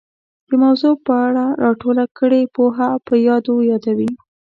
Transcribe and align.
د 0.49 0.51
موضوع 0.63 0.93
په 1.05 1.13
اړه 1.27 1.45
را 1.63 1.71
ټوله 1.81 2.05
کړې 2.19 2.41
پوهه 2.55 2.89
په 3.07 3.13
یادو 3.27 3.55
یادوي 3.71 4.11